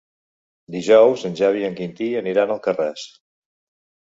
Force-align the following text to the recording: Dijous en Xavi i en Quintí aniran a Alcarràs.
Dijous 0.75 1.25
en 1.29 1.35
Xavi 1.41 1.61
i 1.65 1.67
en 1.69 1.77
Quintí 1.81 2.09
aniran 2.23 2.55
a 2.55 2.59
Alcarràs. 2.59 3.05